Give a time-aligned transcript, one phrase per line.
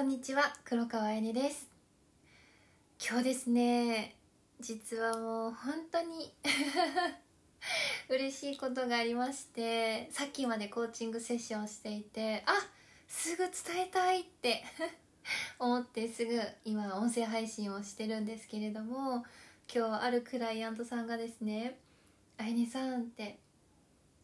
[0.00, 1.68] こんにちは黒川あやねです。
[3.06, 4.16] 今日ですね
[4.58, 6.32] 実はもう本当に
[8.08, 12.52] 嬉しいことがありましてさっきまでコーチングセッションをしていてあ
[13.08, 14.64] すぐ伝えたいって
[15.60, 19.26] 思ってすぐ今音声配信をしてるんですけれども
[19.70, 21.78] 今日あるクライアントさんがですね
[22.40, 23.38] 「あやねさん」って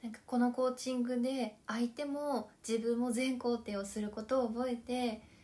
[0.02, 5.35] なんかこのコーチングで相手も自分も全肯定をすることを覚えて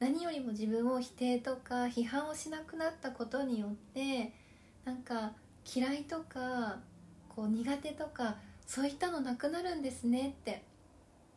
[0.00, 4.32] 何よりも自分を否定とか批判をしなくなったことによって
[4.84, 5.32] なんか
[5.64, 6.78] 嫌いとか
[7.28, 8.36] こう苦手とか
[8.66, 10.62] そういったのなくなるんですねって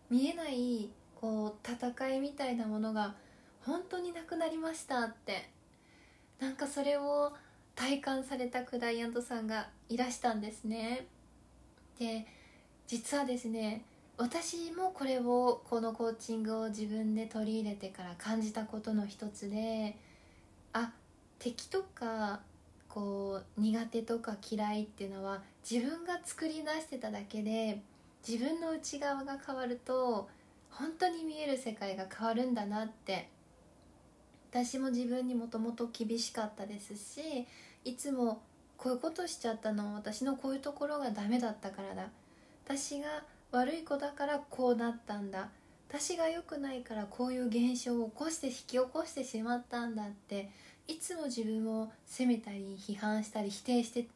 [0.10, 3.16] 見えないこう戦いみたいなものが
[3.66, 5.50] 本当になくなりましたって
[6.40, 7.34] なんかそれを
[7.76, 11.08] 体感されたクライアントさんがいらしたんですね。
[12.00, 12.26] で
[12.88, 13.84] 実はですね
[14.18, 19.98] 私もこれをこのコーチングを自分で取り入れてから感じたことの一つで
[20.72, 20.92] あ
[21.40, 22.42] 敵とか
[22.88, 27.82] こう苦手とか嫌いっていうのは自分が作り出してただけで
[28.28, 30.30] 自分の内側が変わると
[30.70, 33.30] 本当に見える世界が変わるんだなって。
[34.54, 37.48] 私も自分にもともと厳しかったですし
[37.84, 38.44] いつも
[38.78, 42.10] こういうことしちゃったの私のこういうところがダメだったからだ。
[42.64, 45.50] 私が悪い子だからこうなったんだ
[45.88, 50.50] 私が良くないからこういう現象を起こして引き起こしてしまったんだって
[50.88, 54.08] いつも自分を責めたり批判したり否定して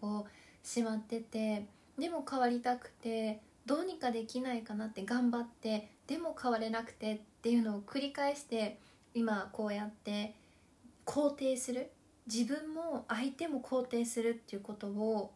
[0.00, 1.66] こうしまってて
[1.98, 8.78] でも変わりたくてどうにかできないかなって頑張ってでも変われなくてっていうのを繰り返して
[9.12, 10.34] 今こうやって
[11.04, 11.90] 肯定する
[12.26, 15.32] 自分も相手も肯定するっていうことを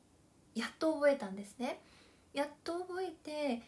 [0.55, 1.79] やっと覚えたんですね。
[2.33, 3.63] やっと覚えて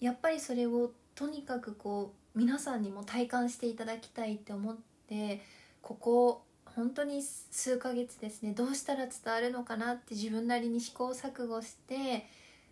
[0.00, 4.76] やっぱりそれをとにかくこう皆さんにも体感していただきたいって思っ
[5.08, 5.40] て
[5.82, 12.26] ここ本当に数ヶ月ですねどうしたら伝わるのかなって自分なりに試行錯誤して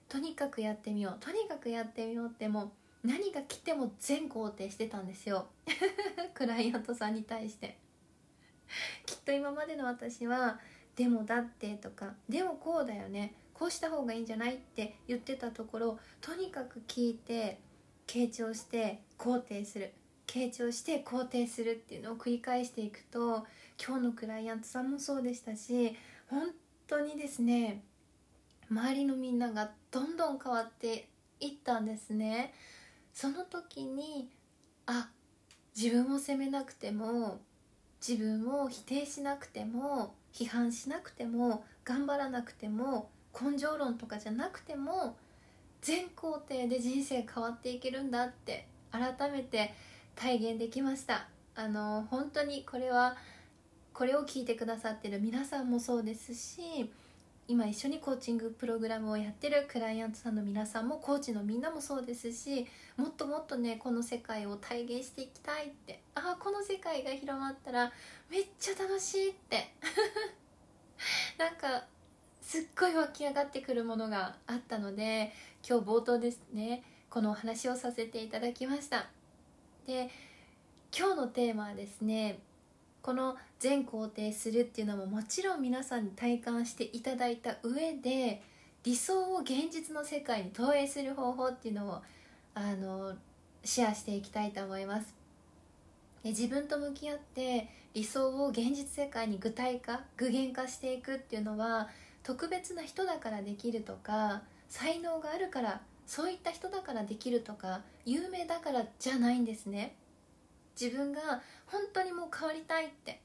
[0.09, 2.71] とにかくやってみようとにかくやってみようってもう
[3.07, 5.47] 何が来ても全肯定してたんですよ。
[6.35, 7.79] クライアントさんに対して。
[9.05, 10.59] きっと今までの私は
[10.97, 17.59] 「でもだって」とか「でもこうだよね」こうした方がいいんじゃないって言ってたところとにかく聞いて
[18.07, 19.93] 傾聴して肯定する。
[20.27, 23.47] 傾聴して肯定するっていうのを繰り返していくと
[23.83, 25.97] 今日のクライアントさんもそうでしたし
[26.29, 26.51] 本
[26.89, 27.85] 当にですね
[28.69, 32.53] 周りのみんながどんどん変わっていったんですね。
[33.15, 34.29] その時に
[34.87, 35.09] あ
[35.75, 37.41] 自分を責めなくても
[38.07, 43.09] 自分を否定しなくても批判しなくても頑張らなくても
[43.39, 45.17] 根性論とかじゃなくても
[45.83, 49.75] 全工程で人生変わっていけるんだって改めて
[50.15, 51.29] 体現できました。
[51.55, 53.17] あの本当にこれは
[53.95, 56.91] これを聞いてくださってる皆さんもそうですし
[57.49, 62.67] 今一緒にコーチングプログラムをやってるクライアントさんの皆さんもコーチのみんなもそうですし
[62.99, 67.91] もっともっとねこの世界を体現していきたいってああこの世界が広まったら
[68.31, 69.73] めっちゃ楽しいって。
[71.39, 71.85] なんか
[72.47, 75.33] すっごい湧き上がってくるものがあったので
[75.69, 79.09] 今日冒頭ですねこのお話をさせていただきました。
[79.85, 80.09] で
[80.97, 82.39] 今日のテーマはですね
[83.03, 88.41] この全肯定するっていうのももちろん皆さんに体感していただいた上で
[88.85, 92.03] 理想を現実の世界に投影する方法っていうのを
[92.55, 93.15] あの
[93.65, 95.13] シェアしていきたいと思います。
[96.23, 101.89] 自分と向き合って理想を現実世界に具体化具現化していくっていうのは
[102.27, 109.95] 特別な人だからできるとか才能があるからそういった人だからできるとか有名だからじゃないんですね。
[110.81, 111.21] 自分が
[111.67, 113.21] 本当にもう変わりたいって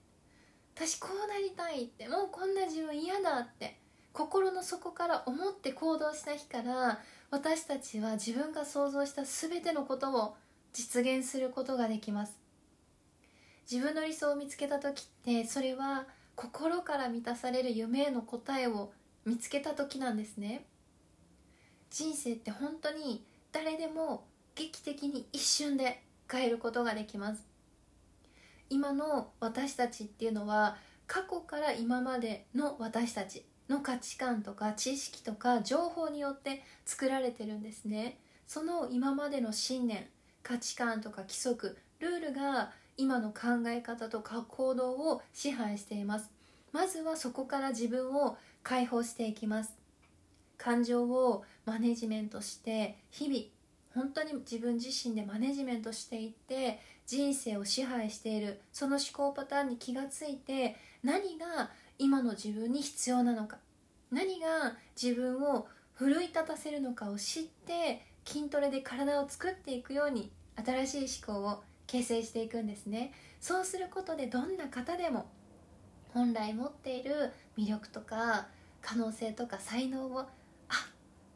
[0.76, 3.80] 私こうなりたいってもうこんな自分嫌だって
[4.14, 7.00] 心の底から思って行動した日から
[7.32, 10.36] 私たちは自分が想像した全てのことを
[10.74, 12.38] 実現することができます。
[13.70, 16.06] 自分の理想を見つけた時ってそれは
[16.36, 18.92] 心から満たされる夢への答えを
[19.26, 20.66] 見つけた時なんですね。
[21.90, 24.26] 人生って本当に誰でも
[24.56, 27.44] 劇的に一瞬で変えることができます。
[28.70, 38.18] 今の私たちっていうのは過去から今までの私たちの価値観とか知識とか情報によって作られてるんですね。
[38.48, 40.08] その今までの信念
[40.44, 46.32] 価値観とか規則ルールが今の考え方とか行動を支配しています。
[46.72, 49.74] まずはそこから自分を解放していきます。
[50.58, 53.42] 感情をマネジメントして日々
[53.94, 63.58] 本当に自分自身でマネジメントしていって人生を支配しているその思考パターンに気がついて何が今の自分に必要なのか
[64.12, 70.32] 何が自分を奮い立たせるのかを知って筋トレで体を作っていくように
[70.64, 73.14] 新しい思考を形成していくんですね。
[73.40, 75.26] そうすることでどんな方でも
[76.14, 78.48] 本来持っている魅力とか
[78.82, 80.28] 可能性とか才能をあ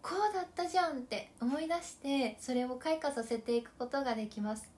[0.01, 4.69] こうだったじゃんって思い出してそれを開花させていくことができます。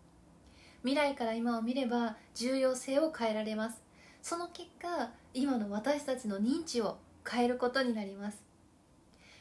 [0.84, 3.82] 未来から今を見れば重要性を変えられます。
[4.22, 6.98] その結果今の私たちの認知を
[7.28, 8.44] 変えることになります。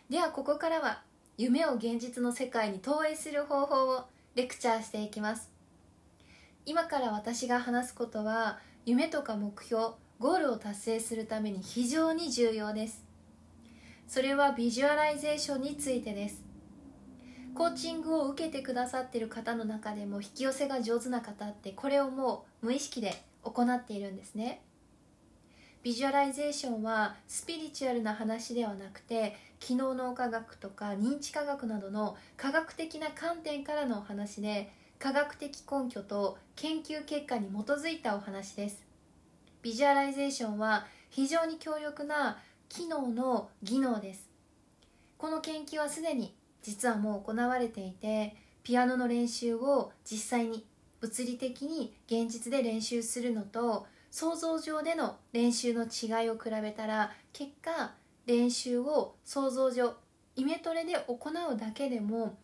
[0.09, 1.03] ではここからは
[1.37, 4.05] 夢を現実の世界に投影する方法を
[4.35, 5.51] レクチャーしていきます。
[6.65, 13.05] 今から私が話すことは夢とか目標ゴールを達成するために非常に重要です。
[14.09, 16.43] それはビジュアライゼーションについてです。
[17.55, 24.63] コーチングを受けてくださっている方の中でも引き寄せが上手な方ってこれをもう無意識で行っているんですね。
[25.83, 38.86] ビジュアライゼーションはスピリチュアルな話ではなくて機能脳科学とか認知科学などの科学的な観点からのお話で科学的根拠と研究結果に基づいたお話です。
[39.67, 44.31] ビジュアライゼーションは非常に強力な機能の技能です。
[45.19, 50.65] この研究はすでに実はもう行われていてピアノの練習を実際に
[51.01, 57.91] 物理的に現実で練習するのと想像上での練習の違いを比べたら結果
[58.25, 59.95] 練習を想像上
[60.37, 62.39] イメトレで行うだけでも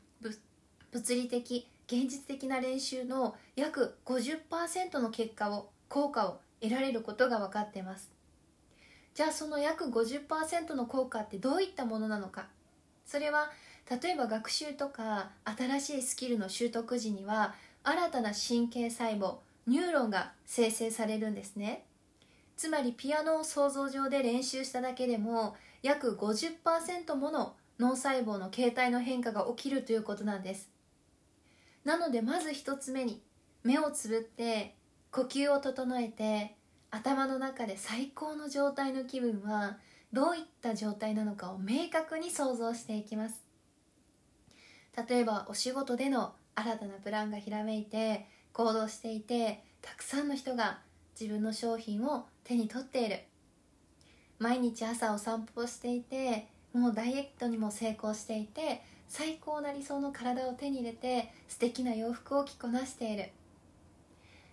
[0.91, 8.11] 物理的現実的な練習の約50%の結果を効果を得られることが分かっています。
[9.15, 12.47] じゃあその約50%の効果ってどういったものなのか。
[13.05, 13.51] それは
[13.91, 21.85] 例えば学習とか新しいスキルの習得時には新たな神経細胞ニューロンが生成されるんですね。
[22.57, 30.71] つまりピアノを想像上で練習しただけでも約50%もの脳細胞の形態の変化が起きるということなんです。
[31.85, 33.21] なのでまず一つ目に
[33.65, 34.77] 目をつぶって
[35.13, 36.57] 呼吸を整えて
[36.91, 39.77] 頭の中で最高の状態の気分は
[40.11, 43.43] どういった状態なのかを明確に想像していきます。
[45.09, 50.81] 例えばお仕事での新たなプランがひらめいて行動していてたくさんの人が
[51.19, 53.21] 自分の商品を手に取っている。
[54.39, 63.29] 毎日朝お散歩をしていてもうダイエットにも成功していて最高な理想の体を手に入れて素敵な洋服を着こなしている。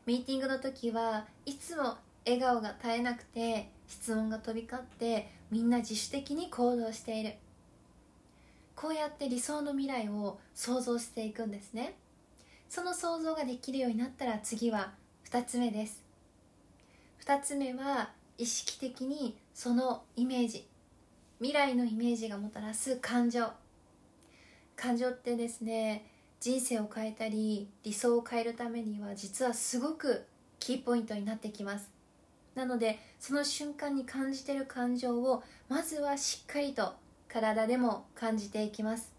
[0.06, 7.34] ミーティングの時はいつも笑顔が絶えなくて質問が飛び交ってみんな自主的に行動している。
[8.76, 11.96] こうやって理想の未来を想像していくんですね。
[12.70, 14.94] その想像ができるようになったら次は
[15.30, 16.04] 2つ目です。
[17.26, 20.66] 2つ目は意識的にそのイメージ。
[21.40, 23.48] 未来のイメージがもたらす感情。
[24.76, 26.06] 感情ってですね
[26.40, 30.26] 人生を変えたり理想を変えるためには実はすごく
[30.60, 31.90] キーポイントになってきます。
[32.56, 36.94] なのでその瞬間に感じてる感情をまずはしっかりと
[37.28, 39.14] 体でも感じていきます。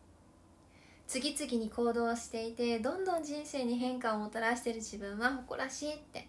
[1.06, 6.28] 次々に行動していてどんどん人生に変化をもたらしている自分は誇らしいって。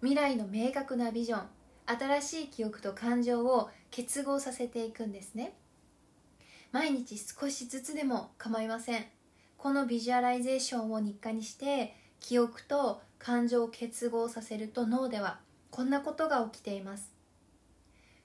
[0.00, 1.46] 未来の明確なビジョン
[1.86, 5.54] 新しい記憶と感情を結合させていくんですね。
[6.72, 9.04] 毎日少しずつでも構いません。
[9.62, 15.38] このビジュアライゼーションを日課にして記憶と感情を結合させると脳では
[15.70, 17.12] こんなことが起きています。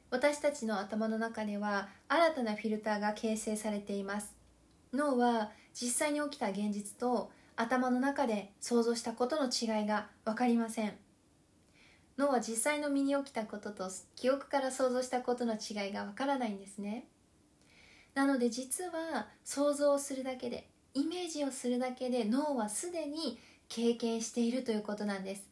[0.10, 4.34] 私たちの頭の中では新たなフィルターが形成されています。
[4.92, 10.94] 脳は実際に起きた現実と頭の中で想像したことの違いが分かりません。
[12.18, 17.06] 脳は実際の身に起きたことと記憶から想像したことの違いが分からないんですね。
[18.16, 20.68] なので実は想像するだけで
[20.98, 23.38] イメージをするだけで脳はすでに
[23.70, 25.44] 経験しているということなんです。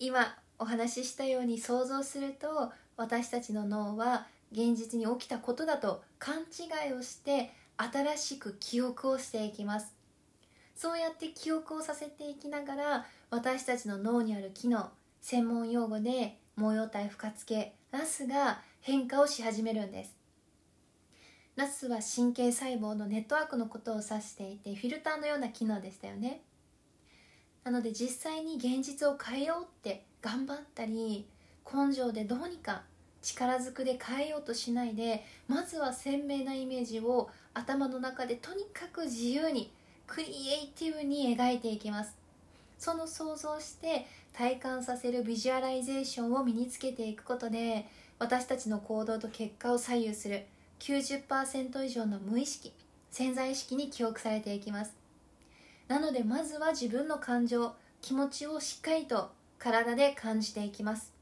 [0.00, 9.94] 今お話ししたように想像すると私たちの脳は現実に起きたことだと勘違いをして新しく記憶をしていきます。
[10.74, 14.90] そうやって記憶をさせていきながら私たちの脳にある機能
[15.20, 20.21] 専門用語で模様体不活系ナスが変化をし始めるんです。
[21.54, 26.40] ナスは神経細胞のネットワークのことを指していてフィルターのような機能でしたよね。
[27.62, 31.26] なので実際に現実を変えようって頑張ったり
[31.70, 32.82] 根性でどうにか
[33.20, 39.70] 力ずくで変えようとしないでまずは鮮明なイメージを頭の中でとにかく自由に
[40.06, 42.16] クリエイティブに描いていきます。
[42.78, 47.86] その想像して体感させるビジュアライゼーションを身につけていくことで
[48.18, 50.46] 私たちの行動と結果を左右する。
[50.82, 52.72] 90%以上の無意識
[53.12, 54.92] 潜在意識に記憶されていきます。
[55.86, 61.12] なのでまずは自分の感情気持ちをしっかりと体で感じていきます。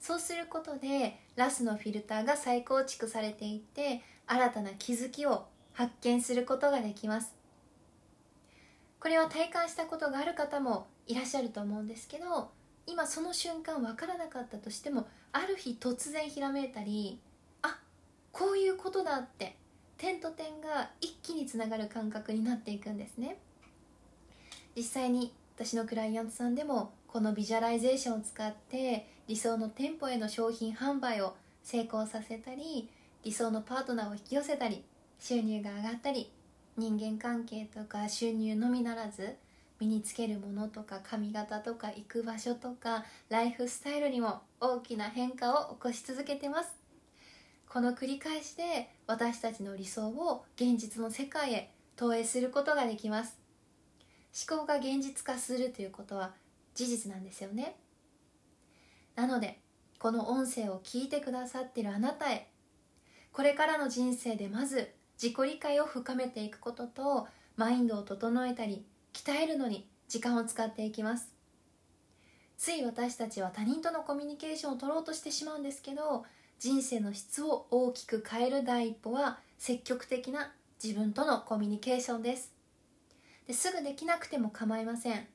[0.00, 7.36] そうすることでラスのフィルターが再構築されていって新たな気づきを発見することができます。
[8.98, 12.50] これは体感したことがある方もいらっしゃると思うんですけど
[12.88, 17.20] 今その瞬間分からなかったとしてもある日突然ひらめいたり
[18.42, 19.54] こういうことだって
[19.96, 23.36] 点と点が一気につながる感覚になっていくんですね。
[24.76, 32.88] 実際に私のクライアントさんでもこのビジュアライゼーションを使って理想の店舗への商品販売を成功させたり
[33.22, 34.82] 理想のパートナーを引き寄せたり
[35.20, 36.28] 収入が上がったり
[36.76, 39.36] 人間関係とか収入のみならず
[39.78, 46.81] 身につけるものとか髪型とか行く場所とかライフスタイルにも大きな変化を起こし続けてます。
[47.72, 53.38] この繰り返しで私たちの理想を現実の世界へ投影することができます。
[54.46, 56.34] 思考が現実化するということは
[56.74, 57.76] 事実なんですよね。
[59.14, 59.58] なので
[59.98, 62.50] この音声を聞いてくださっているあなたへ
[63.32, 67.26] これからの人生でまず自己理解を深めていくことと
[67.56, 71.32] マインドを整えたり鍛えるのに時間を使っていきます。
[72.58, 76.26] つい私たちは他人とのコミュニケーションを取ろうとしてしまうんですけど
[76.62, 82.52] 人生の質を大きく変える第一歩は積極的な自分とのコミュニケーションです。
[83.48, 85.26] ですぐできなくても構いません。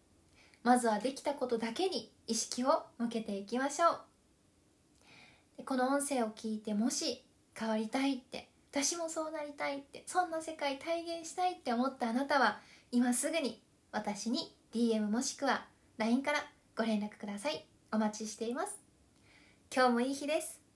[0.64, 4.00] まずはできたことだけに意識を向けていきましょ
[5.60, 5.64] う。
[5.66, 7.22] この音声を聞いてもし
[7.54, 15.66] 変わりたいって私もそうなりたいってそんな世界体現したいって思ったあなたは今すぐに私に DM もしくは
[15.98, 16.46] LINE から
[16.78, 17.66] ご連絡ください。
[17.92, 18.80] お待ちしています。
[19.76, 20.67] 今日もいい日です。